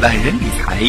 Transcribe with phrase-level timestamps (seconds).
[0.00, 0.80] 懒人理财，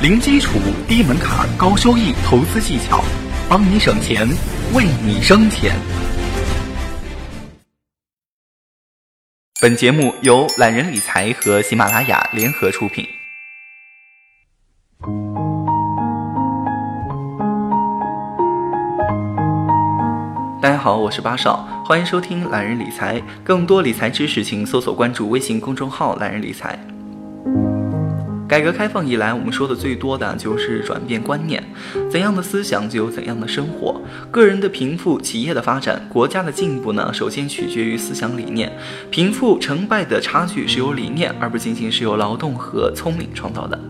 [0.00, 3.02] 零基础、低门槛、高收益投资技巧，
[3.48, 4.24] 帮你省钱，
[4.72, 5.74] 为你生钱。
[9.60, 13.04] 本节目由懒人理财和喜马拉雅联合出品。
[20.62, 23.20] 大家好，我是八少，欢迎收听懒人理财。
[23.42, 26.78] 更多理财知识，请搜索关注微信公众号“懒人理财”。
[28.52, 31.64] 改革开放以来，我们说的最多的就是转变观念，
[32.10, 33.98] 怎样的思想就有怎样的生活。
[34.30, 38.70] 个人的贫富、企业的发展、国家的进步呢，首先取决于思想理念。
[39.10, 43.80] 贫富成败的差距是由理念，而不仅仅是由劳动和聪明创造的。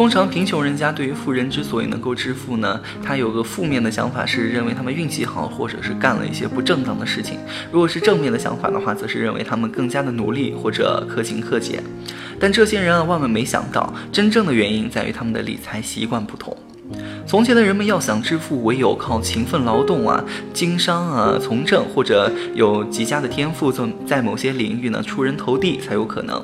[0.00, 7.38] 通常贫穷人家对于富人之所以能够致富呢，他有个负面的想法是认为他们运气好，或者是干了一些不正当的事情。
[7.70, 11.84] 如果是正面的想法的话，则是认为他们更加的努力或者克勤克俭。
[12.38, 16.56] 但这些人啊，万万没想到，真正的原因在于他们的理财习惯不同。
[17.26, 26.42] 从前的人们要想致富，唯有靠勤奋劳动啊、经商啊、从政，或者有极佳的天赋，在在某些领域呢出人头地才有可能。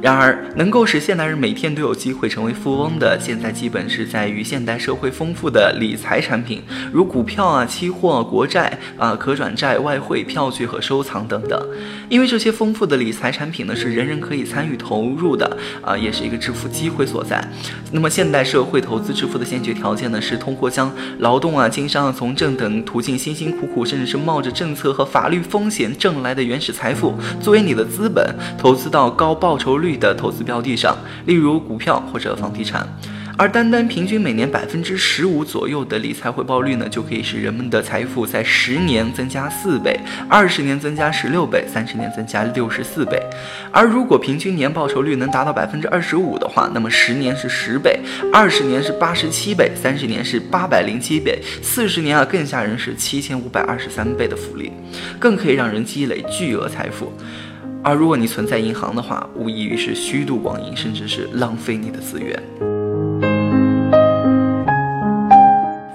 [0.00, 11.60] 然而，能够使现代人每天都有机会成为富翁的，现在基本是在于现代社会丰富的理财产品，如股票啊、期货、国债啊、可转债、外汇、票据和收藏等等。
[12.08, 17.42] 因为这些丰富的理财产品呢，是人人可以参与投入的啊，也是一个致富机会所在。
[17.90, 28.24] 那么，现代社会投资致富的先决条件呢，是通过将劳动啊、经商啊、从政等途径辛辛苦苦，甚至是冒着政策和法律风险挣来的原始财富，作为你的资本，
[28.56, 29.87] 投资到高报酬率。
[29.96, 32.86] 的投资标的上，例如股票或者房地产，
[33.40, 39.96] 而单单平均每年百分之十五左右的理财回报率呢，就可以使人们的财富在十年增加四倍，
[40.28, 43.22] 二十年增加十六倍，三十年增加六十四倍。
[43.70, 48.00] 而如果平均年报酬率能达到百分之二十五的话，那么十年是十倍，
[48.32, 54.72] 二十年是八十七倍，三十年是八百零七倍，四十年啊更吓人是七千五百二十三倍的复利，
[55.20, 57.12] 更可以让人积累巨额财富。
[57.84, 62.77] 而如果你存在银行的话，无异于是虚度光阴，甚至是浪费你的资源。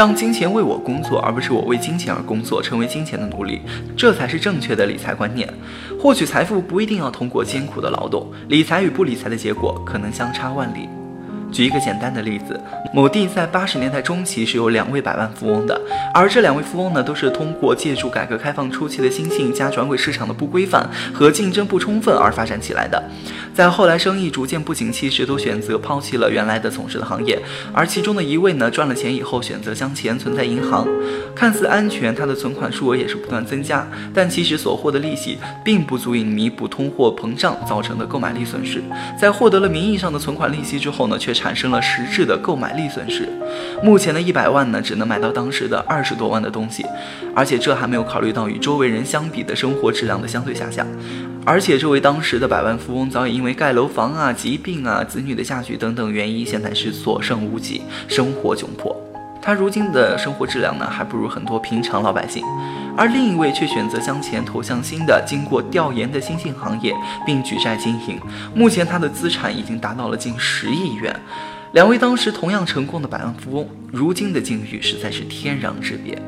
[0.00, 3.60] 让金钱为我工作，而不是我为金钱而工作，成为金钱的奴隶，
[3.94, 5.46] 这才是正确的理财观念。
[6.00, 10.88] 获取财富不一定要通过艰苦的劳动，理财与不理财的结果可能相差万里。
[11.52, 12.58] 举一个简单的例子，
[12.92, 15.80] 某地在八十年代中期是有两位百万富翁的，
[16.14, 23.02] 而这两位富翁呢，都是通过借助改革开放初期的新兴加转轨市场的不规范和竞争不充分而发展起来的。
[23.52, 27.38] 在后来生意逐渐不景气时，都选择抛弃了原来的从事的行业。
[27.72, 30.86] 而其中的一位呢，赚了钱以后选择将钱存在银行，
[31.34, 38.82] 看似安全，他的存款数额也是不断增加，但其实所获的利息并不足以弥补通货膨胀造成的购买力损失。
[39.20, 43.26] 在获得了名义上的存款利息之后呢，却是产生了实质的购买力损失。
[43.82, 46.84] 目前的一百万呢，只能买到当时的二十多万的东西，
[47.34, 50.86] 而且这还没有考虑到与周围人相比的生活质量的相对下降。
[51.46, 59.09] 而且这位当时的百万富翁早已因为盖楼房啊、疾病啊、子女的嫁娶等等原因，现在是所剩无几，生活窘迫。
[59.42, 62.44] 他如今的生活质量呢，还不如很多平常老百姓。
[62.96, 68.20] 而另一位却选择将钱投向新的、经过调研的新兴行业，并举债经营。
[68.54, 71.14] 目前他的资产已经达到了近十亿元。
[71.72, 76.20] 两位当时同样成功的百万富翁，如今的境遇实在是天壤之别。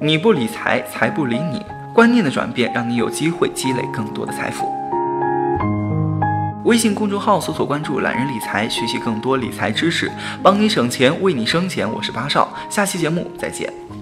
[0.00, 1.60] 你不理财，财不理你。
[1.92, 4.81] 观念的转变，让你有机会积累更多的财富。
[6.64, 10.10] 微信公众号搜索关注“懒人理财”，学习更多理财知识，
[10.42, 11.90] 帮你省钱，为你生钱。
[11.90, 14.01] 我是八少，下期节目再见。